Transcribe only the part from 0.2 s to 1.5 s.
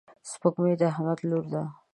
سپوږمۍ د احمد لور